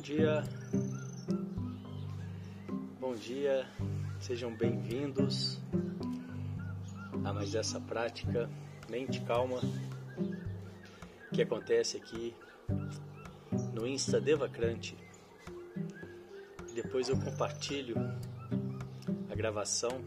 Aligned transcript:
dia, 0.00 0.42
bom 2.98 3.14
dia, 3.14 3.66
sejam 4.18 4.50
bem-vindos 4.50 5.60
a 7.22 7.32
mais 7.34 7.54
essa 7.54 7.78
prática 7.78 8.48
Mente 8.88 9.20
Calma 9.20 9.60
que 11.34 11.42
acontece 11.42 11.98
aqui 11.98 12.34
no 13.74 13.86
Insta 13.86 14.18
Devacrante. 14.18 14.96
Depois 16.74 17.10
eu 17.10 17.18
compartilho 17.20 17.96
a 19.30 19.34
gravação 19.34 20.00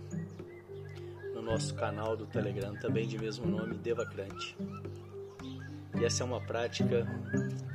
no 1.36 1.41
nosso 1.44 1.75
canal 1.75 2.17
do 2.17 2.25
Telegram, 2.25 2.75
também 2.78 3.08
de 3.08 3.20
mesmo 3.20 3.45
nome, 3.45 3.78
Devacrante. 3.78 4.58
E 6.00 6.03
essa 6.03 6.23
é 6.23 6.25
uma 6.25 6.41
prática 6.41 7.05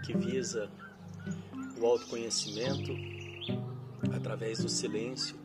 que 0.05 0.17
visa 0.17 0.69
o 1.79 1.87
autoconhecimento 1.87 2.93
através 4.15 4.59
do 4.59 4.69
silêncio, 4.69 5.37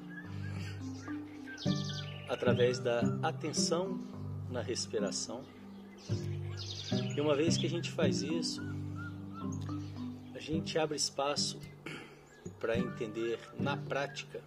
através 2.27 2.79
da 2.79 3.01
atenção 3.21 3.99
na 4.49 4.61
respiração. 4.61 5.43
E 7.15 7.21
uma 7.21 7.35
vez 7.35 7.57
que 7.57 7.65
a 7.65 7.69
gente 7.69 7.91
faz 7.91 8.21
isso, 8.21 8.61
a 10.33 10.39
gente 10.39 10.77
abre 10.77 10.97
espaço 10.97 11.59
para 12.59 12.77
entender 12.77 13.39
na 13.59 13.77
prática, 13.77 14.41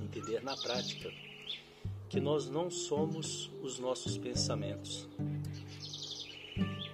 entender 0.00 0.42
na 0.42 0.56
prática 0.56 1.10
que 2.08 2.20
nós 2.20 2.48
não 2.48 2.70
somos 2.70 3.50
os 3.62 3.78
nossos 3.78 4.16
pensamentos. 4.16 5.08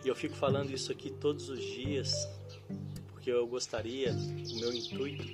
E 0.04 0.08
eu 0.08 0.14
fico 0.14 0.34
falando 0.34 0.70
isso 0.70 0.90
aqui 0.90 1.10
todos 1.10 1.48
os 1.48 1.60
dias 1.60 2.28
porque 3.22 3.30
eu 3.30 3.46
gostaria, 3.46 4.10
o 4.12 4.56
meu 4.56 4.72
intuito 4.72 5.24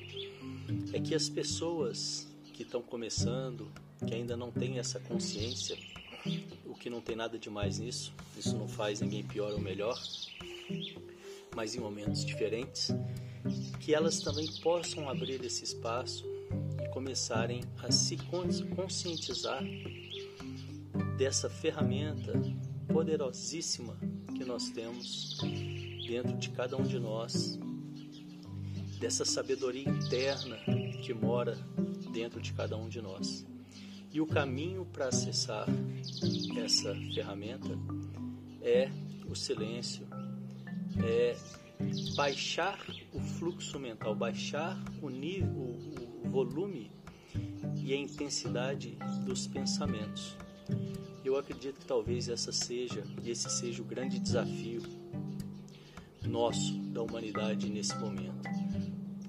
é 0.92 1.00
que 1.00 1.14
as 1.14 1.26
pessoas 1.26 2.28
que 2.52 2.62
estão 2.62 2.82
começando, 2.82 3.66
que 4.06 4.14
ainda 4.14 4.36
não 4.36 4.50
têm 4.50 4.78
essa 4.78 5.00
consciência, 5.00 5.74
o 6.66 6.74
que 6.74 6.90
não 6.90 7.00
tem 7.00 7.16
nada 7.16 7.38
de 7.38 7.48
mais 7.48 7.78
nisso, 7.78 8.12
isso 8.36 8.58
não 8.58 8.68
faz 8.68 9.00
ninguém 9.00 9.24
pior 9.24 9.52
ou 9.52 9.58
melhor, 9.58 9.98
mas 11.56 11.74
em 11.74 11.80
momentos 11.80 12.26
diferentes, 12.26 12.90
que 13.80 13.94
elas 13.94 14.20
também 14.20 14.46
possam 14.60 15.08
abrir 15.08 15.42
esse 15.42 15.64
espaço 15.64 16.26
e 16.84 16.88
começarem 16.90 17.62
a 17.82 17.90
se 17.90 18.18
conscientizar 18.76 19.64
dessa 21.16 21.48
ferramenta 21.48 22.34
poderosíssima 22.86 23.96
que 24.36 24.44
nós 24.44 24.68
temos 24.68 25.38
dentro 26.06 26.36
de 26.36 26.50
cada 26.50 26.76
um 26.76 26.82
de 26.82 26.98
nós 26.98 27.58
dessa 28.98 29.24
sabedoria 29.24 29.88
interna 29.88 30.56
que 31.02 31.14
mora 31.14 31.56
dentro 32.12 32.40
de 32.40 32.52
cada 32.52 32.76
um 32.76 32.88
de 32.88 33.00
nós. 33.00 33.46
E 34.10 34.20
o 34.20 34.26
caminho 34.26 34.84
para 34.86 35.08
acessar 35.08 35.66
essa 36.64 36.94
ferramenta 37.14 37.68
é 38.60 38.90
o 39.28 39.34
silêncio, 39.34 40.06
é 41.04 41.36
baixar 42.16 42.78
o 43.12 43.20
fluxo 43.20 43.78
mental, 43.78 44.14
baixar 44.14 44.76
o 45.00 45.08
nível, 45.08 45.76
o, 46.24 46.28
volume 46.28 46.90
e 47.76 47.92
a 47.92 47.96
intensidade 47.96 48.98
dos 49.24 49.46
pensamentos. 49.46 50.36
Eu 51.24 51.38
acredito 51.38 51.80
que 51.80 51.86
talvez 51.86 52.28
essa 52.28 52.52
seja, 52.52 53.02
esse 53.24 53.48
seja 53.50 53.80
o 53.80 53.84
grande 53.84 54.18
desafio 54.18 54.82
nosso 56.22 56.78
da 56.92 57.02
humanidade 57.02 57.70
nesse 57.70 57.96
momento 57.96 58.47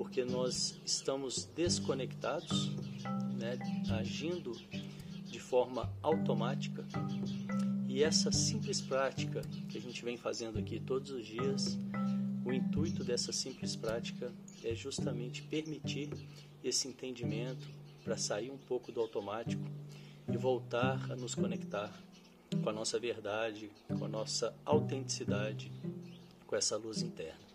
porque 0.09 0.25
nós 0.25 0.75
estamos 0.83 1.45
desconectados, 1.55 2.71
né, 3.37 3.59
agindo 3.91 4.53
de 5.23 5.39
forma 5.39 5.87
automática. 6.01 6.83
E 7.87 8.01
essa 8.01 8.31
simples 8.31 8.81
prática 8.81 9.43
que 9.69 9.77
a 9.77 9.81
gente 9.81 10.03
vem 10.03 10.17
fazendo 10.17 10.57
aqui 10.57 10.79
todos 10.79 11.11
os 11.11 11.23
dias, 11.23 11.77
o 12.43 12.51
intuito 12.51 13.03
dessa 13.03 13.31
simples 13.31 13.75
prática 13.75 14.33
é 14.63 14.73
justamente 14.73 15.43
permitir 15.43 16.09
esse 16.63 16.87
entendimento 16.87 17.69
para 18.03 18.17
sair 18.17 18.49
um 18.49 18.57
pouco 18.57 18.91
do 18.91 18.99
automático 18.99 19.63
e 20.27 20.35
voltar 20.37 21.11
a 21.11 21.15
nos 21.15 21.35
conectar 21.35 21.93
com 22.63 22.67
a 22.67 22.73
nossa 22.73 22.97
verdade, 22.97 23.69
com 23.87 24.05
a 24.05 24.07
nossa 24.07 24.55
autenticidade, 24.65 25.71
com 26.47 26.55
essa 26.55 26.75
luz 26.77 27.03
interna. 27.03 27.48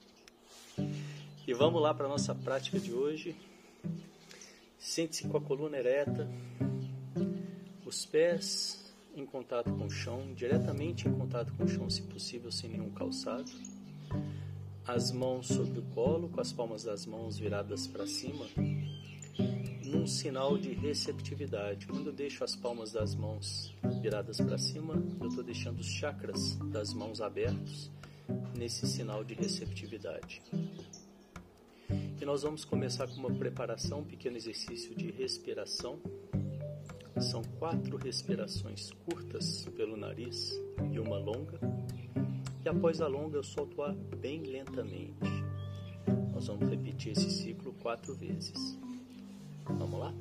E 1.46 1.52
vamos 1.52 1.82
lá 1.82 1.92
para 1.92 2.06
a 2.06 2.08
nossa 2.08 2.34
prática 2.34 2.80
de 2.80 2.90
hoje. 2.94 3.36
Sente-se 4.78 5.28
com 5.28 5.36
a 5.36 5.40
coluna 5.42 5.76
ereta, 5.76 6.26
os 7.84 8.06
pés 8.06 8.94
em 9.14 9.26
contato 9.26 9.70
com 9.70 9.84
o 9.84 9.90
chão, 9.90 10.32
diretamente 10.34 11.06
em 11.06 11.12
contato 11.12 11.52
com 11.52 11.64
o 11.64 11.68
chão, 11.68 11.90
se 11.90 12.00
possível, 12.00 12.50
sem 12.50 12.70
nenhum 12.70 12.88
calçado. 12.90 13.50
As 14.86 15.12
mãos 15.12 15.48
sobre 15.48 15.80
o 15.80 15.82
colo, 15.94 16.30
com 16.30 16.40
as 16.40 16.50
palmas 16.50 16.84
das 16.84 17.04
mãos 17.04 17.38
viradas 17.38 17.86
para 17.86 18.06
cima, 18.06 18.46
num 19.84 20.06
sinal 20.06 20.56
de 20.56 20.72
receptividade. 20.72 21.86
Quando 21.86 22.06
eu 22.06 22.12
deixo 22.14 22.42
as 22.42 22.56
palmas 22.56 22.92
das 22.92 23.14
mãos 23.14 23.70
viradas 24.00 24.38
para 24.38 24.56
cima, 24.56 24.94
eu 25.20 25.28
estou 25.28 25.44
deixando 25.44 25.80
os 25.80 25.88
chakras 25.88 26.56
das 26.72 26.94
mãos 26.94 27.20
abertos 27.20 27.90
nesse 28.56 28.86
sinal 28.86 29.22
de 29.22 29.34
receptividade. 29.34 30.40
E 32.20 32.24
nós 32.24 32.42
vamos 32.42 32.64
começar 32.64 33.06
com 33.08 33.14
uma 33.14 33.30
preparação, 33.30 34.00
um 34.00 34.04
pequeno 34.04 34.36
exercício 34.36 34.94
de 34.94 35.10
respiração. 35.10 35.98
São 37.20 37.42
quatro 37.58 37.96
respirações 37.96 38.90
curtas 39.04 39.66
pelo 39.76 39.96
nariz 39.96 40.52
e 40.92 40.98
uma 40.98 41.18
longa. 41.18 41.58
E 42.64 42.68
após 42.68 43.00
a 43.00 43.06
longa 43.06 43.36
eu 43.36 43.42
solto 43.42 43.80
o 43.80 43.82
ar 43.82 43.94
bem 43.94 44.42
lentamente. 44.42 45.14
Nós 46.32 46.46
vamos 46.46 46.68
repetir 46.68 47.12
esse 47.12 47.30
ciclo 47.30 47.74
quatro 47.74 48.14
vezes. 48.14 48.78
Vamos 49.66 49.98
lá? 49.98 50.14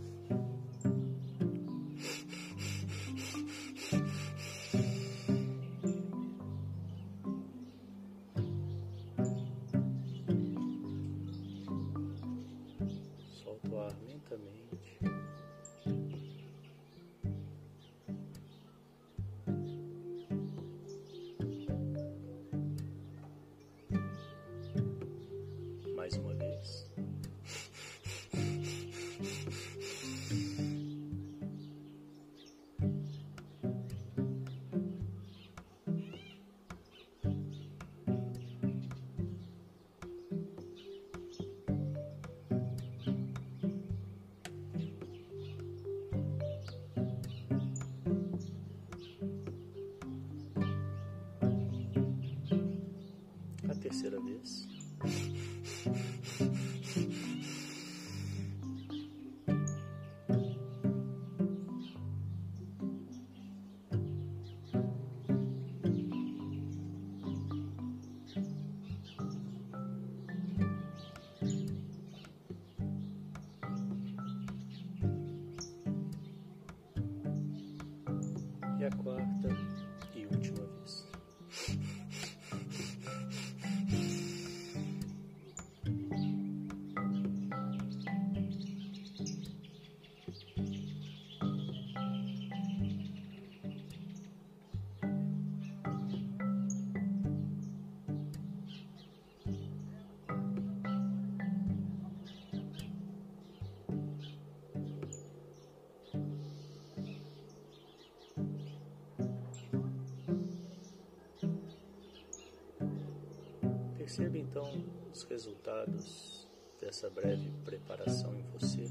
Perceba 114.16 114.38
então 114.38 114.86
os 115.12 115.24
resultados 115.24 116.48
dessa 116.80 117.10
breve 117.10 117.52
preparação 117.66 118.32
em 118.36 118.44
você, 118.52 118.88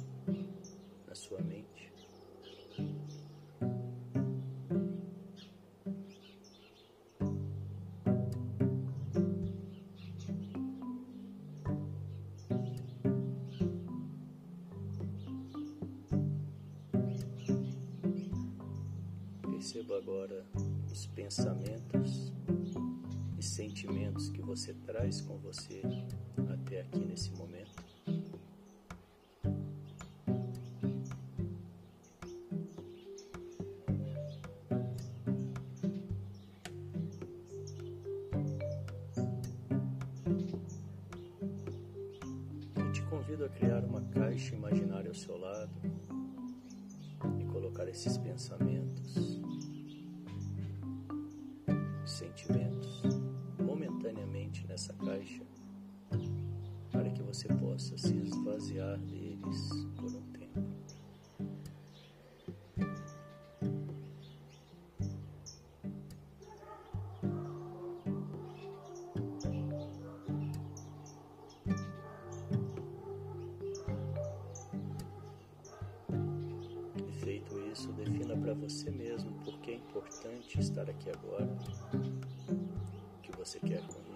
na 1.06 1.14
sua 1.14 1.40
mente. 1.42 1.92
Perceba 19.40 19.98
agora 19.98 20.44
os 20.90 21.06
pensamentos 21.06 21.51
você 24.54 24.74
traz 24.74 25.22
com 25.22 25.38
você 25.38 25.80
até 26.52 26.82
aqui 26.82 26.98
nesse 26.98 27.30
momento. 27.32 27.81
Deles 59.42 59.86
por 59.96 60.10
um 60.14 60.22
tempo. 60.32 60.60
E 76.96 77.12
feito 77.20 77.58
isso, 77.72 77.92
defina 77.92 78.36
para 78.36 78.54
você 78.54 78.90
mesmo 78.90 79.32
por 79.44 79.58
que 79.60 79.72
é 79.72 79.74
importante 79.74 80.60
estar 80.60 80.88
aqui 80.88 81.10
agora, 81.10 81.48
o 81.92 83.20
que 83.22 83.36
você 83.36 83.58
quer 83.60 83.82
com 83.86 84.11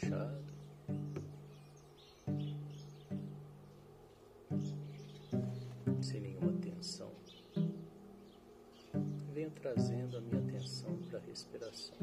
relaxado. 0.00 0.50
sem 6.00 6.20
nenhuma 6.20 6.52
tensão. 6.60 7.10
Venho 9.34 9.50
trazendo 9.50 10.16
a 10.16 10.20
minha 10.20 10.40
atenção 10.40 10.96
para 11.08 11.18
a 11.18 11.22
respiração. 11.22 11.96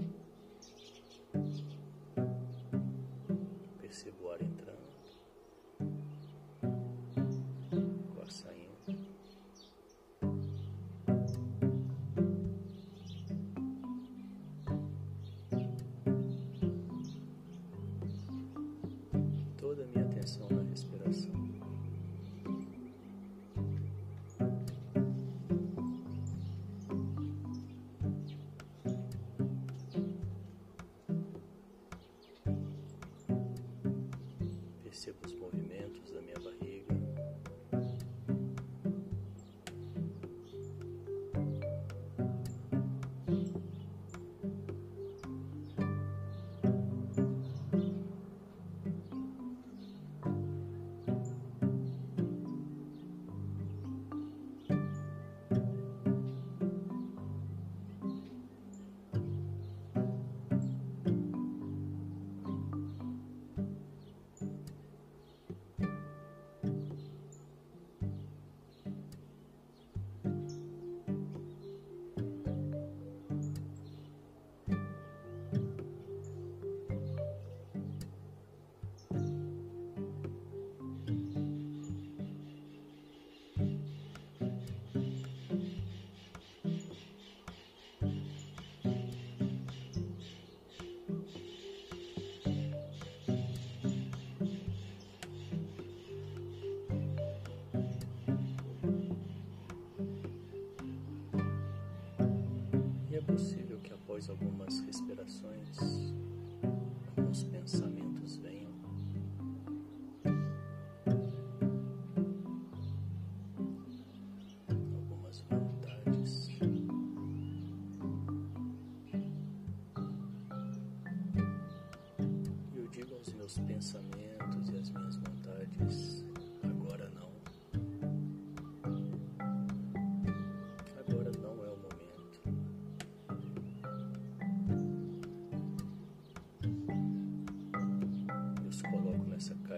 Após 104.18 104.30
algumas 104.32 104.80
respirações, 104.80 106.17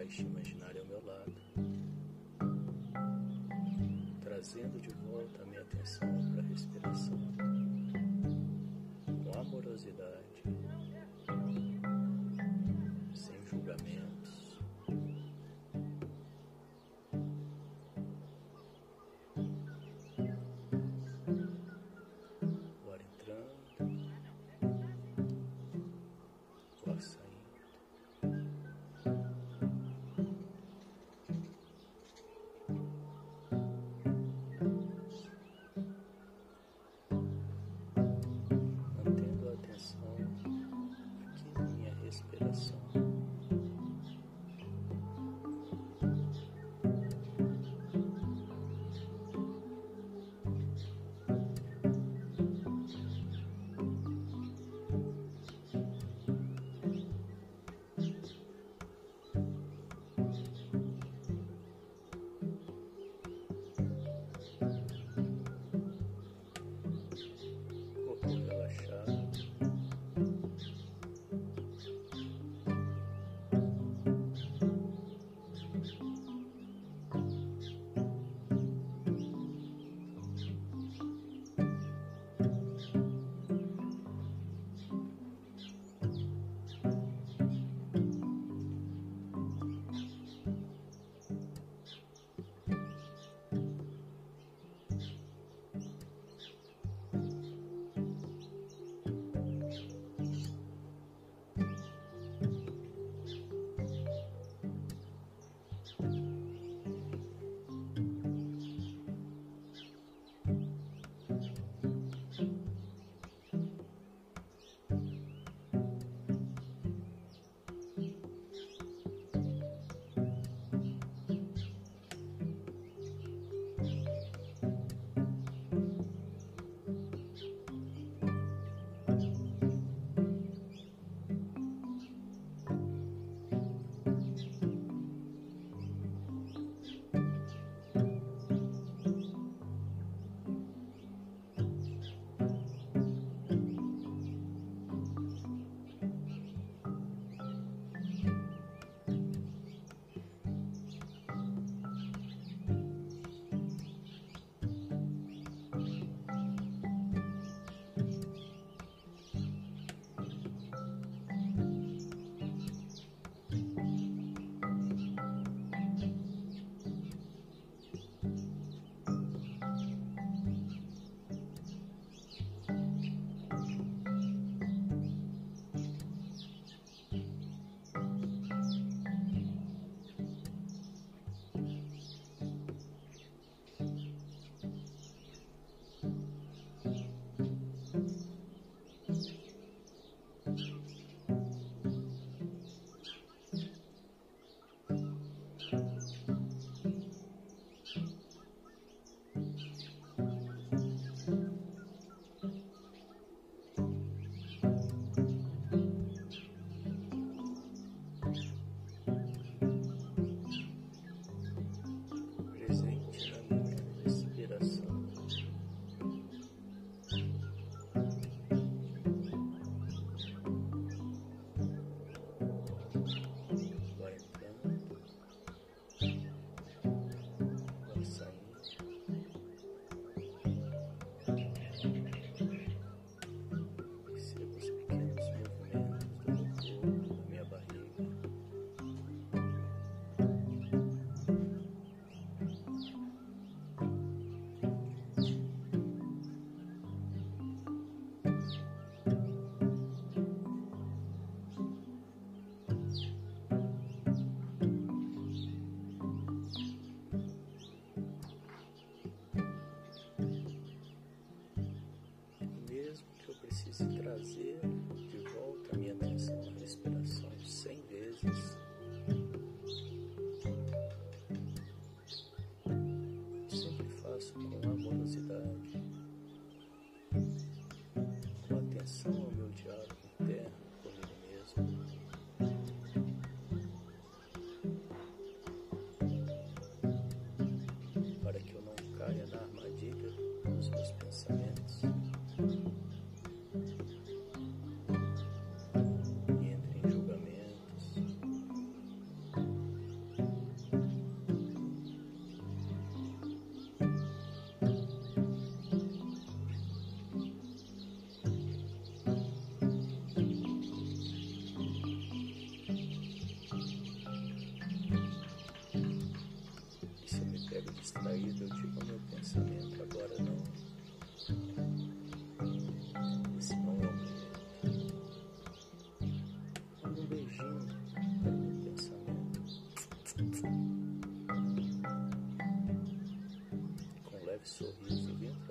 She 0.10 0.24
so. 0.24 0.59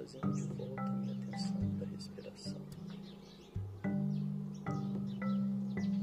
devagarzinho 0.09 0.33
de 0.33 0.43
volta 0.55 0.83
a 0.83 0.91
minha 0.91 1.13
atenção 1.13 1.57
para 1.77 1.87
a 1.87 1.91
respiração. 1.91 2.61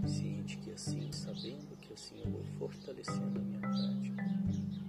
Ciente 0.07 0.57
que 0.57 0.71
assim, 0.71 1.11
sabendo 1.11 1.75
que 1.81 1.93
assim 1.93 2.21
eu 2.23 2.31
vou 2.31 2.69
fortalecendo 2.69 3.39
a 3.39 3.41
minha 3.41 3.59
prática. 3.59 4.84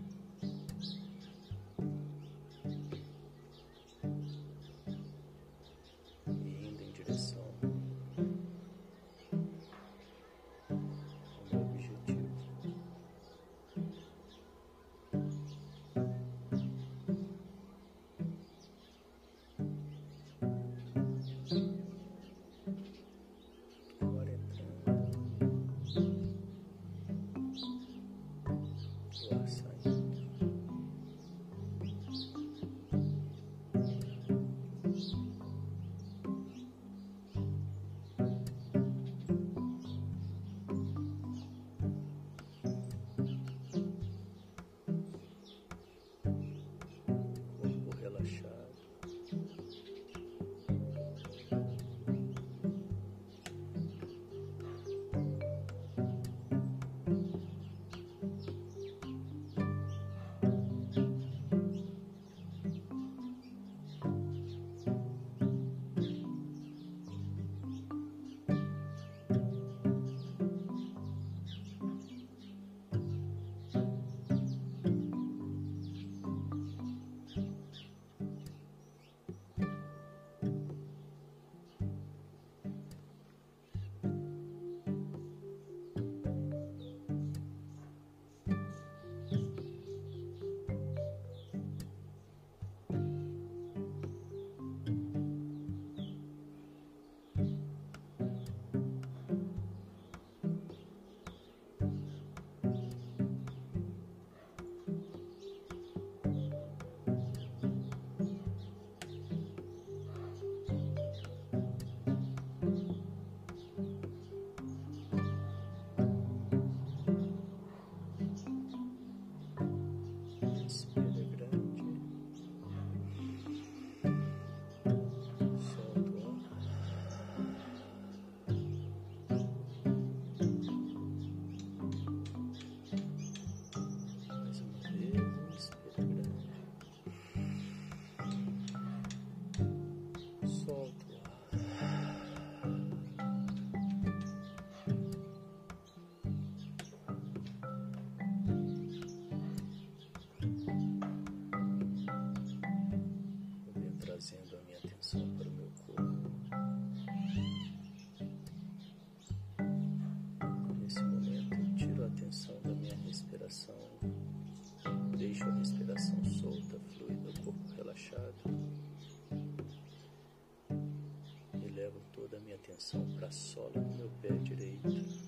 atenção 172.66 173.08
para 173.10 173.28
a 173.28 173.30
sola 173.30 173.70
do 173.80 173.94
meu 173.94 174.10
pé 174.20 174.28
direito. 174.42 175.25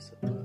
So. 0.00 0.39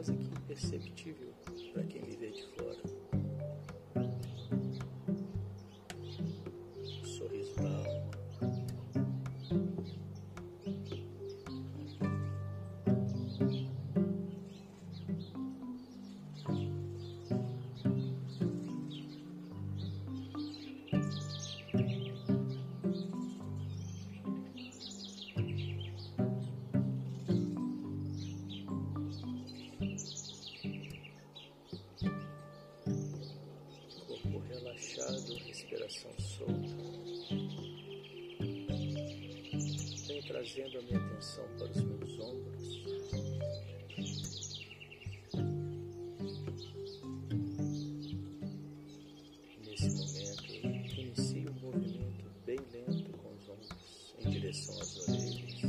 quase 0.00 0.14
que 0.14 0.24
imperceptível 0.24 1.28
para 1.74 1.82
quem 1.82 2.00
vive 2.00 2.30
de 2.30 2.42
fora. 2.56 2.69
trazendo 40.50 40.78
a 40.78 40.82
minha 40.82 40.98
atenção 40.98 41.44
para 41.56 41.66
os 41.66 41.82
meus 41.82 42.18
ombros. 42.18 42.82
Nesse 49.64 49.90
momento, 49.90 50.52
eu 50.52 51.04
inicio 51.04 51.50
um 51.50 51.60
movimento 51.60 52.24
bem 52.44 52.58
lento 52.72 53.12
com 53.18 53.32
os 53.32 53.48
ombros 53.48 53.68
em 54.18 54.30
direção 54.30 54.80
às 54.80 55.08
orelhas. 55.08 55.60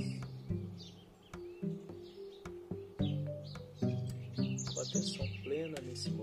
Com 4.74 4.80
atenção 4.82 5.28
plena 5.44 5.80
nesse 5.82 6.10
momento. 6.10 6.21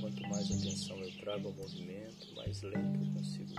Quanto 0.00 0.22
mais 0.28 0.50
atenção 0.50 0.96
eu 1.02 1.10
trago 1.18 1.48
ao 1.48 1.54
movimento, 1.54 2.34
mais 2.34 2.62
lento 2.62 3.04
eu 3.04 3.12
consigo. 3.14 3.54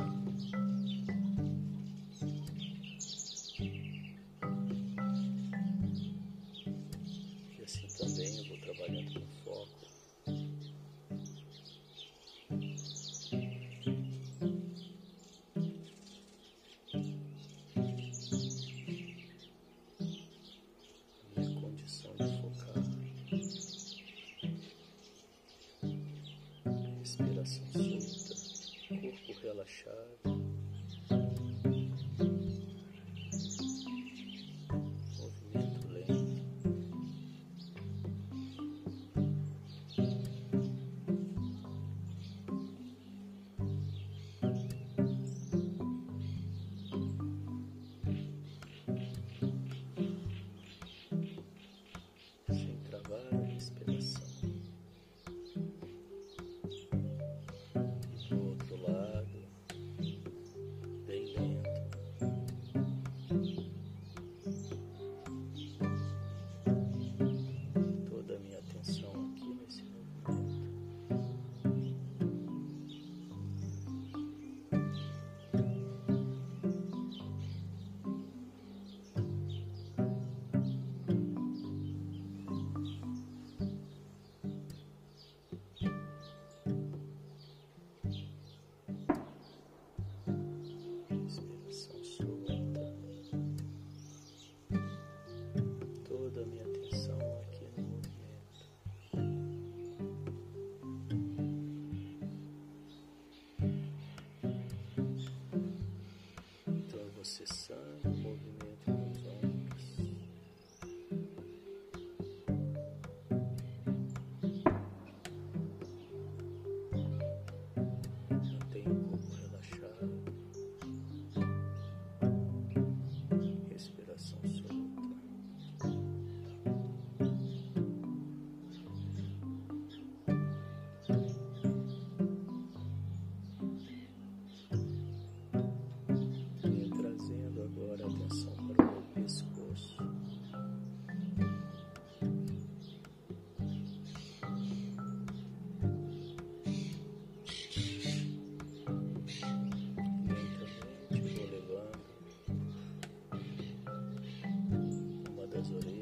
Uma 155.71 155.92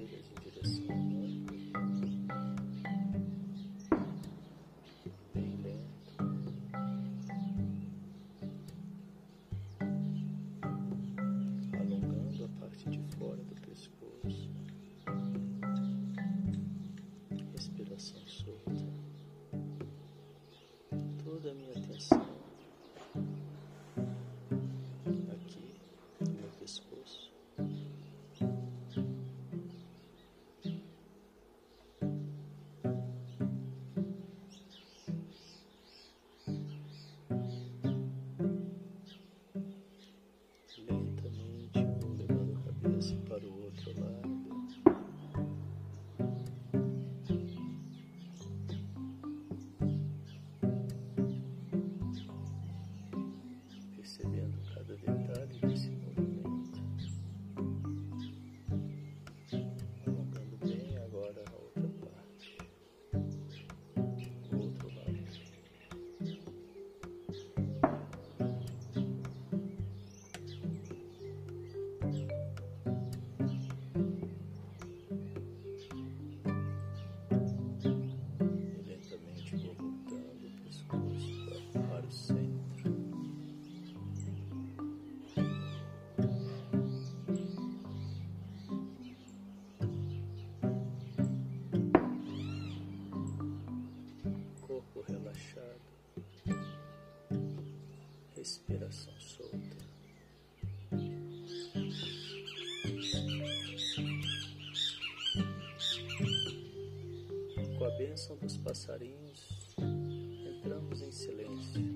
passarinhos, 108.63 109.75
entramos 109.77 111.01
em 111.01 111.11
silêncio. 111.11 111.90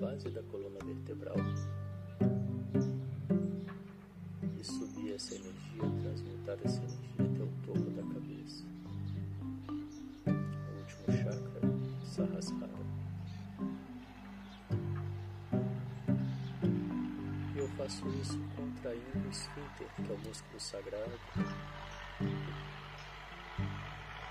Base 0.00 0.28
da 0.30 0.42
coluna 0.44 0.78
vertebral 0.84 1.36
e 4.58 4.64
subir 4.64 5.14
essa 5.14 5.34
energia, 5.34 5.90
transmutar 6.02 6.58
essa 6.64 6.82
energia 6.82 7.24
até 7.24 7.42
o 7.42 7.48
topo 7.64 7.90
da 7.90 8.02
cabeça. 8.02 8.64
O 10.26 10.30
último 10.78 11.12
chakra, 11.22 11.60
Sahasrara. 12.04 12.84
E 17.54 17.58
eu 17.58 17.68
faço 17.76 18.08
isso 18.20 18.38
contraindo 18.56 19.26
o 19.26 19.30
esfíncter, 19.30 19.88
que 19.96 20.10
é 20.10 20.14
o 20.14 20.18
músculo 20.18 20.60
sagrado, 20.60 21.18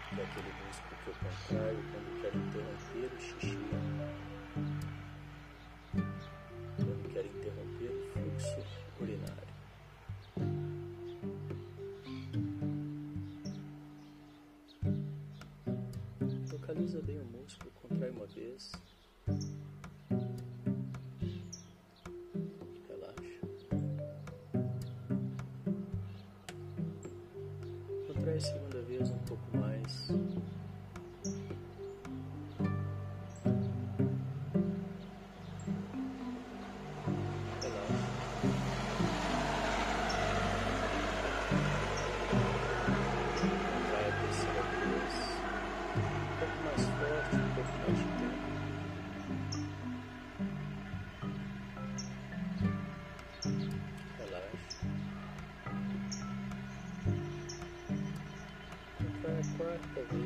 que 0.10 0.20
é 0.20 0.24
aquele 0.24 0.54
músculo 0.68 0.96
que 1.04 1.10
eu 1.10 1.16
contraio 1.16 1.84
quando 1.92 2.22
quero 2.22 2.38
interromper 2.38 3.10
o 3.16 3.22
xixi. 3.22 4.93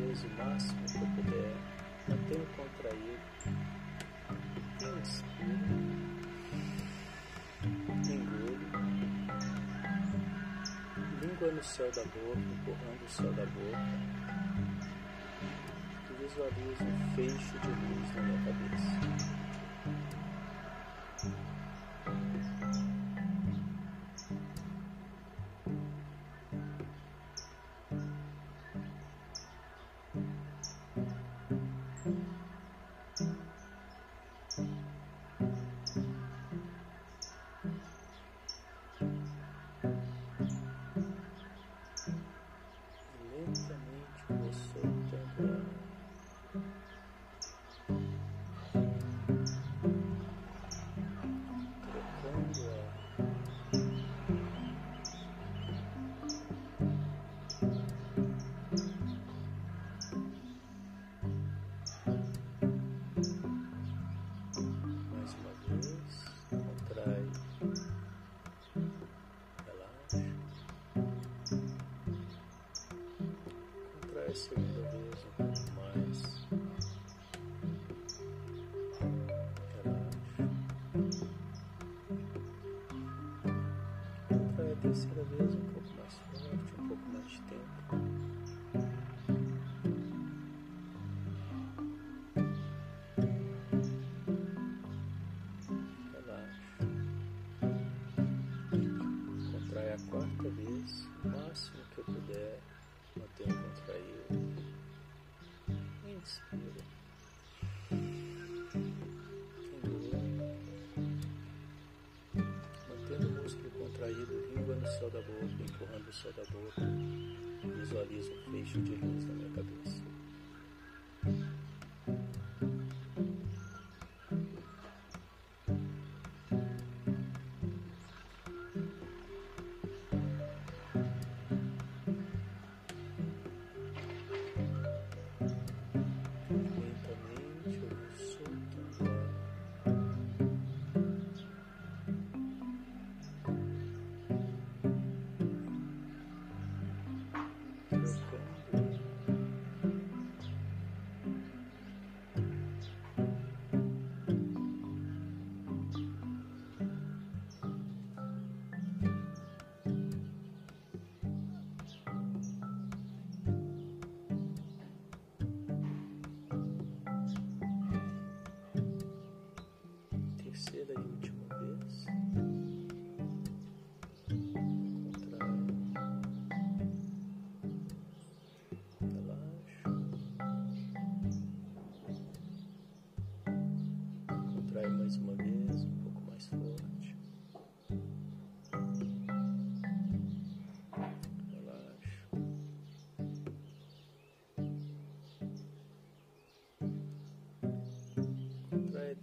Vez 0.08 0.24
o 0.24 0.30
máximo 0.42 0.86
que 0.86 0.96
eu 0.96 1.08
puder. 1.16 1.56
Mantenha 2.08 2.46
contraído. 2.56 3.20
Inspira. 5.00 5.76
Engole. 8.10 8.68
Língua 11.22 11.52
no 11.52 11.64
céu 11.64 11.92
da 11.92 12.04
boca, 12.04 12.40
empurrando 12.40 13.06
o 13.06 13.10
céu 13.10 13.34
da 13.34 13.46
boca. 13.46 13.78
E 16.10 16.24
visualizo 16.24 16.84
um 16.84 17.16
feixe 17.16 17.60
de 17.60 17.68
luz 17.68 18.16
na 18.16 18.22
minha 18.22 18.42
cabeça. 18.46 19.37
Terceira 84.82 85.24
vez 85.24 85.56
um 85.56 85.66
pouco 85.74 85.90
mais 85.96 86.14
forte, 86.32 86.76
um 86.80 86.88
pouco 86.88 87.10
mais 87.10 87.28
de 87.28 87.42
tempo. 87.42 88.17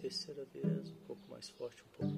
Terceira 0.04 0.44
vez, 0.52 0.90
um 0.90 1.06
pouco 1.06 1.22
mais 1.30 1.48
forte, 1.48 1.82
um 1.82 1.96
pouco 1.96 2.13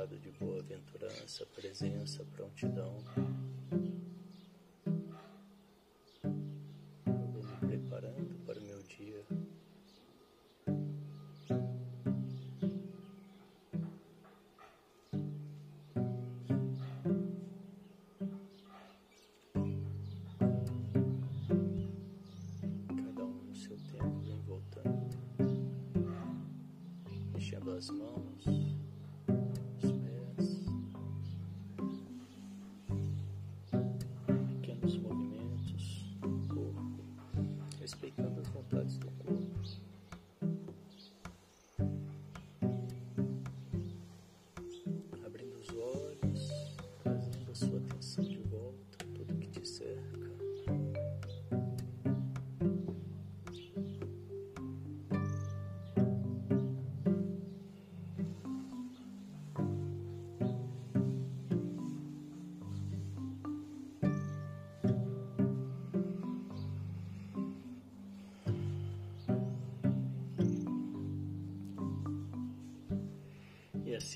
estado 0.00 0.16
de 0.18 0.30
boa-aventurança, 0.30 1.44
presença, 1.54 2.24
prontidão. 2.34 2.96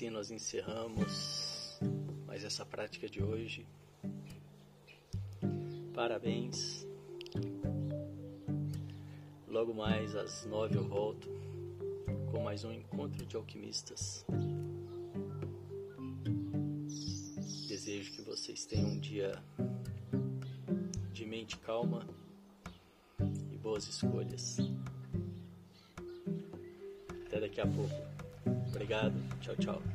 Assim 0.05 0.09
nós 0.09 0.29
encerramos 0.29 1.79
mais 2.27 2.43
essa 2.43 2.65
prática 2.65 3.09
de 3.09 3.23
hoje. 3.23 3.65
Parabéns. 5.93 6.85
Logo 9.47 9.73
mais 9.73 10.15
às 10.15 10.45
nove 10.45 10.77
eu 10.77 10.87
volto 10.87 11.27
com 12.31 12.43
mais 12.43 12.63
um 12.63 12.71
encontro 12.71 13.25
de 13.25 13.35
alquimistas. 13.35 14.25
Desejo 17.67 18.11
que 18.11 18.21
vocês 18.21 18.65
tenham 18.65 18.89
um 18.89 18.99
dia 18.99 19.41
de 21.13 21.25
mente 21.25 21.57
calma 21.57 22.07
e 23.51 23.57
boas 23.57 23.87
escolhas. 23.87 24.57
Até 27.25 27.39
daqui 27.39 27.61
a 27.61 27.65
pouco. 27.65 28.15
Obrigado. 28.67 29.15
Tchau, 29.41 29.55
tchau. 29.55 29.94